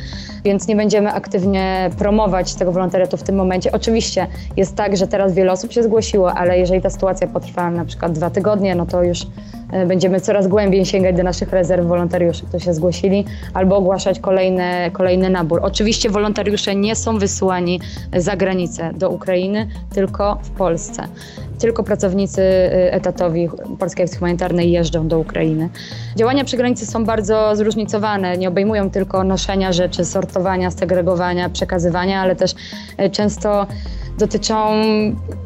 więc 0.44 0.68
nie 0.68 0.76
będziemy 0.76 1.12
aktywnie 1.12 1.90
promować 1.98 2.54
tego 2.54 2.72
wolontariatu 2.72 3.16
w 3.16 3.22
tym 3.22 3.36
momencie. 3.36 3.72
Oczywiście 3.72 4.26
jest 4.56 4.76
tak, 4.76 4.96
że 4.96 5.06
teraz 5.06 5.34
wiele 5.34 5.52
osób 5.52 5.72
się 5.72 5.82
zgłosiło, 5.82 6.34
ale 6.34 6.58
jeżeli 6.58 6.82
ta 6.82 6.90
sytuacja 6.90 7.26
potrwa 7.26 7.70
na 7.70 7.84
przykład 7.84 8.12
dwa 8.12 8.30
tygodnie, 8.30 8.74
no 8.74 8.86
to 8.86 9.02
już 9.02 9.22
y, 9.22 9.26
będziemy 9.86 10.20
coraz 10.20 10.48
głębiej 10.48 10.84
sięgać 10.84 11.16
do 11.16 11.22
naszych 11.22 11.52
rezerw 11.52 11.86
wolontariuszy, 11.86 12.46
którzy 12.46 12.64
się 12.64 12.74
zgłosili, 12.74 13.24
albo 13.54 13.76
ogłaszać 13.76 14.20
kolejne, 14.20 14.90
kolejny 14.92 15.30
nabór. 15.30 15.60
Oczywiście 15.62 16.10
wolontariusze 16.10 16.74
nie 16.74 16.96
są 16.96 17.18
wysyłani 17.18 17.80
za 18.16 18.36
granicę 18.36 18.90
do 18.94 19.10
Ukrainy, 19.10 19.68
tylko 19.94 20.38
w 20.42 20.50
Polsce. 20.50 21.02
Tylko 21.58 21.82
pracownicy 21.82 22.42
y, 22.42 22.92
etatowi 22.92 23.48
Polskiej 23.78 24.04
Akcji 24.04 24.18
Humanitarnej 24.18 24.72
jeżdżą 24.72 25.08
do 25.08 25.18
Ukrainy. 25.18 25.68
Działania 26.16 26.44
przy 26.44 26.56
granicy 26.56 26.86
są 26.86 27.04
bardzo 27.04 27.56
zróżnicowane. 27.56 28.38
Nie 28.38 28.48
obejmują 28.48 28.90
tylko 28.90 29.24
noszenia 29.24 29.72
rzeczy, 29.72 30.04
sortowania, 30.04 30.70
segregowania, 30.70 31.50
przekazywania, 31.50 32.20
ale 32.20 32.36
też 32.36 32.54
y, 33.00 33.10
często 33.10 33.66
dotyczą 34.18 34.72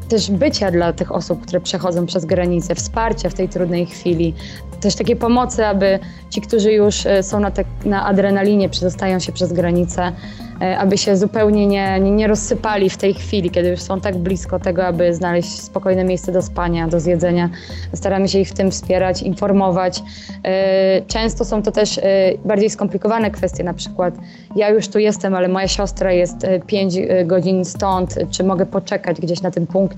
też 0.08 0.30
bycia 0.30 0.70
dla 0.70 0.92
tych 0.92 1.12
osób, 1.12 1.42
które 1.42 1.60
przechodzą 1.60 2.06
przez 2.06 2.24
granicę, 2.24 2.74
wsparcia 2.74 3.30
w 3.30 3.34
tej 3.34 3.48
trudnej 3.48 3.86
chwili, 3.86 4.34
też 4.80 4.94
takiej 4.94 5.16
pomocy, 5.16 5.66
aby 5.66 5.98
ci, 6.30 6.40
którzy 6.40 6.72
już 6.72 7.06
e, 7.06 7.22
są 7.22 7.40
na, 7.40 7.50
te, 7.50 7.64
na 7.84 8.06
adrenalinie, 8.06 8.68
przedostają 8.68 9.18
się 9.18 9.32
przez 9.32 9.52
granicę, 9.52 10.12
E, 10.60 10.78
aby 10.78 10.98
się 10.98 11.16
zupełnie 11.16 11.66
nie, 11.66 12.00
nie, 12.00 12.26
rozsypali 12.26 12.90
w 12.90 12.96
tej 12.96 13.14
chwili, 13.14 13.50
kiedy 13.50 13.68
już 13.68 13.80
są 13.80 14.00
tak 14.00 14.16
blisko 14.16 14.58
tego, 14.58 14.86
aby 14.86 15.14
znaleźć 15.14 15.60
spokojne 15.60 16.04
miejsce 16.04 16.32
do 16.32 16.42
spania, 16.42 16.88
do 16.88 17.00
zjedzenia. 17.00 17.50
Staramy 17.94 18.28
się 18.28 18.38
ich 18.38 18.48
w 18.48 18.52
tym 18.52 18.70
wspierać, 18.70 19.22
informować. 19.22 20.02
E, 20.44 21.02
często 21.02 21.44
są 21.44 21.62
to 21.62 21.72
też 21.72 22.00
bardziej 22.44 22.70
skomplikowane 22.70 23.30
kwestie, 23.30 23.64
na 23.64 23.74
przykład 23.74 24.14
ja 24.56 24.70
już 24.70 24.88
tu 24.88 24.98
jestem, 24.98 25.34
ale 25.34 25.48
moja 25.48 25.68
siostra 25.68 26.12
jest 26.12 26.36
5 26.66 26.98
godzin 27.24 27.64
stąd, 27.64 28.14
czy 28.30 28.44
mogę 28.44 28.66
poczekać 28.66 29.20
gdzieś 29.20 29.42
na 29.42 29.50
tym 29.50 29.66
punkcie, 29.66 29.95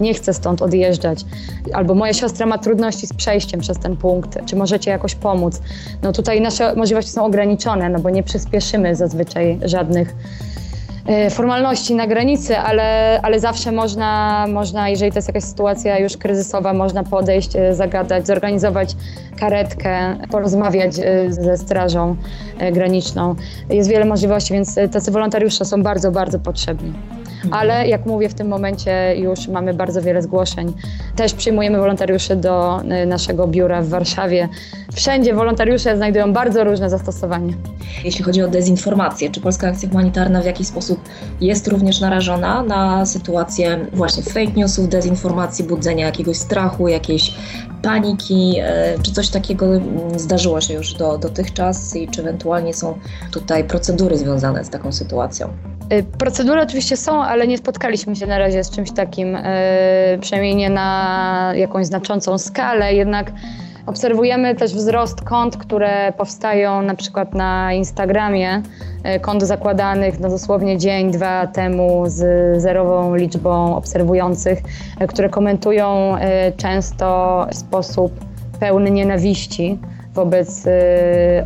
nie 0.00 0.14
chcę 0.14 0.34
stąd 0.34 0.62
odjeżdżać, 0.62 1.24
albo 1.72 1.94
moja 1.94 2.12
siostra 2.12 2.46
ma 2.46 2.58
trudności 2.58 3.06
z 3.06 3.12
przejściem 3.12 3.60
przez 3.60 3.78
ten 3.78 3.96
punkt, 3.96 4.38
czy 4.46 4.56
możecie 4.56 4.90
jakoś 4.90 5.14
pomóc. 5.14 5.60
No 6.02 6.12
tutaj 6.12 6.40
nasze 6.40 6.74
możliwości 6.76 7.10
są 7.10 7.24
ograniczone, 7.24 7.88
no 7.88 7.98
bo 7.98 8.10
nie 8.10 8.22
przyspieszymy 8.22 8.96
zazwyczaj 8.96 9.58
żadnych 9.64 9.92
żadnych 9.92 10.14
e, 11.06 11.30
formalności 11.30 11.94
na 11.94 12.06
granicy, 12.06 12.58
ale, 12.58 13.20
ale 13.22 13.40
zawsze 13.40 13.72
można, 13.72 14.46
można, 14.48 14.88
jeżeli 14.88 15.12
to 15.12 15.18
jest 15.18 15.28
jakaś 15.28 15.44
sytuacja 15.44 15.98
już 15.98 16.16
kryzysowa, 16.16 16.72
można 16.72 17.04
podejść, 17.04 17.56
e, 17.56 17.74
zagadać, 17.74 18.26
zorganizować 18.26 18.96
karetkę, 19.38 20.16
porozmawiać 20.30 20.98
e, 20.98 21.32
ze 21.32 21.56
strażą 21.56 22.16
graniczną. 22.72 23.34
Jest 23.70 23.90
wiele 23.90 24.04
możliwości, 24.04 24.52
więc 24.52 24.74
tacy 24.92 25.10
wolontariusze 25.10 25.64
są 25.64 25.82
bardzo, 25.82 26.10
bardzo 26.10 26.38
potrzebni 26.38 26.92
ale 27.50 27.88
jak 27.88 28.06
mówię, 28.06 28.28
w 28.28 28.34
tym 28.34 28.48
momencie 28.48 29.16
już 29.16 29.48
mamy 29.48 29.74
bardzo 29.74 30.02
wiele 30.02 30.22
zgłoszeń. 30.22 30.72
Też 31.16 31.34
przyjmujemy 31.34 31.78
wolontariuszy 31.78 32.36
do 32.36 32.80
y, 33.02 33.06
naszego 33.06 33.46
biura 33.48 33.82
w 33.82 33.88
Warszawie. 33.88 34.48
Wszędzie 34.92 35.34
wolontariusze 35.34 35.96
znajdują 35.96 36.32
bardzo 36.32 36.64
różne 36.64 36.90
zastosowanie. 36.90 37.52
Jeśli 38.04 38.24
chodzi 38.24 38.42
o 38.42 38.48
dezinformację, 38.48 39.30
czy 39.30 39.40
Polska 39.40 39.68
Akcja 39.68 39.88
Humanitarna 39.88 40.42
w 40.42 40.44
jakiś 40.44 40.66
sposób 40.66 41.00
jest 41.40 41.68
również 41.68 42.00
narażona 42.00 42.62
na 42.62 43.06
sytuację 43.06 43.86
właśnie 43.92 44.22
fake 44.22 44.52
newsów, 44.56 44.88
dezinformacji, 44.88 45.64
budzenia 45.64 46.06
jakiegoś 46.06 46.36
strachu, 46.36 46.88
jakiejś 46.88 47.34
paniki, 47.82 48.54
e, 48.60 48.94
czy 49.02 49.12
coś 49.12 49.28
takiego 49.28 49.66
zdarzyło 50.16 50.60
się 50.60 50.74
już 50.74 50.94
do, 50.94 51.18
dotychczas 51.18 51.96
i 51.96 52.08
czy 52.08 52.20
ewentualnie 52.20 52.74
są 52.74 52.98
tutaj 53.32 53.64
procedury 53.64 54.18
związane 54.18 54.64
z 54.64 54.70
taką 54.70 54.92
sytuacją? 54.92 55.48
Y, 55.92 56.02
procedury 56.18 56.62
oczywiście 56.62 56.96
są, 56.96 57.22
ale 57.22 57.46
nie 57.46 57.58
spotkaliśmy 57.58 58.16
się 58.16 58.26
na 58.26 58.38
razie 58.38 58.64
z 58.64 58.70
czymś 58.70 58.90
takim, 58.90 59.36
y, 59.36 59.42
przynajmniej 60.20 60.56
nie 60.56 60.70
na 60.70 61.52
jakąś 61.56 61.86
znaczącą 61.86 62.38
skalę, 62.38 62.94
jednak 62.94 63.32
obserwujemy 63.86 64.54
też 64.54 64.74
wzrost 64.74 65.22
kont, 65.22 65.56
które 65.56 66.12
powstają 66.12 66.82
na 66.82 66.94
przykład 66.94 67.34
na 67.34 67.72
Instagramie, 67.72 68.62
y, 69.16 69.20
kont 69.20 69.42
zakładanych 69.42 70.20
no 70.20 70.28
dosłownie 70.28 70.78
dzień, 70.78 71.10
dwa 71.10 71.46
temu 71.46 72.04
z 72.06 72.22
zerową 72.62 73.14
liczbą 73.14 73.76
obserwujących, 73.76 74.58
które 75.08 75.28
komentują 75.28 76.16
często 76.56 77.46
w 77.50 77.54
sposób 77.54 78.12
pełny 78.60 78.90
nienawiści 78.90 79.78
wobec 80.14 80.66
y, 80.66 80.70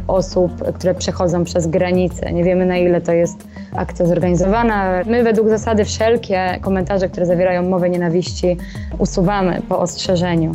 osób, 0.09 0.73
które 0.75 0.95
przechodzą 0.95 1.45
przez 1.45 1.67
granicę. 1.67 2.33
Nie 2.33 2.45
wiemy 2.45 2.67
na 2.67 2.77
ile 2.77 3.01
to 3.01 3.13
jest 3.13 3.47
akcja 3.77 4.07
zorganizowana. 4.07 5.03
My 5.07 5.25
według 5.25 5.49
zasady 5.49 5.85
wszelkie 5.85 6.59
komentarze, 6.61 7.09
które 7.09 7.27
zawierają 7.27 7.63
mowę 7.63 7.91
nienawiści 7.91 8.57
usuwamy 8.99 9.63
po 9.69 9.79
ostrzeżeniu. 9.79 10.53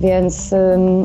Więc 0.00 0.54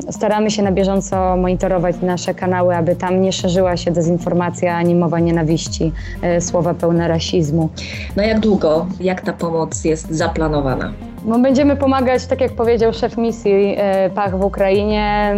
staramy 0.10 0.51
się 0.51 0.63
na 0.63 0.72
bieżąco 0.72 1.38
monitorować 1.38 1.96
nasze 2.01 2.34
kanały, 2.34 2.75
aby 2.75 2.96
tam 2.96 3.22
nie 3.22 3.34
szerzyła 3.34 3.77
się 3.77 3.91
dezinformacja 3.91 4.75
ani 4.75 4.96
mowa 4.96 5.20
nienawiści, 5.20 5.91
y, 6.38 6.41
słowa 6.41 6.74
pełne 6.74 7.08
rasizmu. 7.08 7.70
No 8.15 8.24
jak 8.24 8.39
długo, 8.39 8.88
jak 9.00 9.22
ta 9.22 9.34
pomoc 9.34 9.86
jest 9.86 10.12
zaplanowana? 10.12 10.94
No, 11.25 11.39
będziemy 11.39 11.75
pomagać, 11.75 12.25
tak 12.25 12.41
jak 12.41 12.51
powiedział 12.51 12.93
szef 12.93 13.17
misji 13.17 13.77
y, 14.07 14.09
PACH 14.09 14.35
w 14.35 14.45
Ukrainie, 14.45 15.35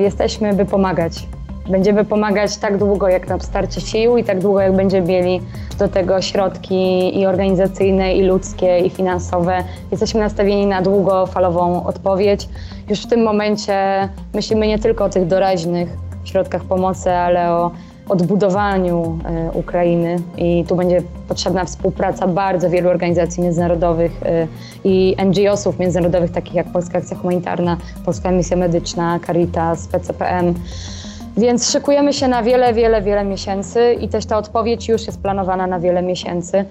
jesteśmy, 0.00 0.54
by 0.54 0.64
pomagać. 0.64 1.26
Będziemy 1.68 2.04
pomagać 2.04 2.56
tak 2.56 2.78
długo, 2.78 3.08
jak 3.08 3.28
nam 3.28 3.40
starczy 3.40 3.80
sił 3.80 4.16
i 4.16 4.24
tak 4.24 4.40
długo, 4.40 4.60
jak 4.60 4.76
będziemy 4.76 5.08
mieli 5.08 5.40
do 5.78 5.88
tego 5.88 6.22
środki 6.22 7.18
i 7.20 7.26
organizacyjne, 7.26 8.14
i 8.14 8.22
ludzkie, 8.22 8.78
i 8.78 8.90
finansowe. 8.90 9.64
Jesteśmy 9.90 10.20
nastawieni 10.20 10.66
na 10.66 10.82
długofalową 10.82 11.86
odpowiedź. 11.86 12.48
Już 12.88 13.02
w 13.02 13.06
tym 13.06 13.22
momencie 13.22 14.08
myślimy 14.34 14.66
nie 14.66 14.78
tylko 14.78 15.04
o 15.04 15.08
tych 15.08 15.26
doraźnych 15.26 15.88
środkach 16.24 16.64
pomocy, 16.64 17.10
ale 17.10 17.52
o 17.52 17.70
odbudowaniu 18.08 19.18
e, 19.24 19.50
Ukrainy 19.52 20.16
i 20.36 20.64
tu 20.68 20.76
będzie 20.76 21.02
potrzebna 21.28 21.64
współpraca 21.64 22.26
bardzo 22.26 22.70
wielu 22.70 22.90
organizacji 22.90 23.42
międzynarodowych 23.42 24.22
e, 24.22 24.46
i 24.84 25.16
NGO-sów 25.24 25.78
międzynarodowych, 25.78 26.30
takich 26.30 26.54
jak 26.54 26.72
Polska 26.72 26.98
Akcja 26.98 27.16
Humanitarna, 27.16 27.76
Polska 28.04 28.30
Misja 28.30 28.56
Medyczna, 28.56 29.20
Caritas, 29.26 29.88
PCPM. 29.88 30.54
Więc 31.38 31.70
szykujemy 31.70 32.12
się 32.12 32.28
na 32.28 32.42
wiele, 32.42 32.74
wiele, 32.74 33.02
wiele 33.02 33.24
miesięcy 33.24 33.96
i 34.00 34.08
też 34.08 34.26
ta 34.26 34.38
odpowiedź 34.38 34.88
już 34.88 35.06
jest 35.06 35.22
planowana 35.22 35.66
na 35.66 35.80
wiele 35.80 36.02
miesięcy. 36.02 36.64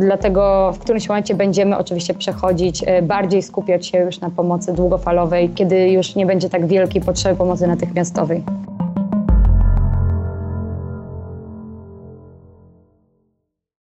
Dlatego 0.00 0.72
w 0.72 0.78
którymś 0.78 1.08
momencie 1.08 1.34
będziemy 1.34 1.78
oczywiście 1.78 2.14
przechodzić, 2.14 2.84
e, 2.86 3.02
bardziej 3.02 3.42
skupiać 3.42 3.86
się 3.86 3.98
już 3.98 4.20
na 4.20 4.30
pomocy 4.30 4.72
długofalowej, 4.72 5.50
kiedy 5.50 5.90
już 5.90 6.14
nie 6.14 6.26
będzie 6.26 6.50
tak 6.50 6.66
wielkiej 6.66 7.02
potrzeby 7.02 7.36
pomocy 7.36 7.66
natychmiastowej. 7.66 8.44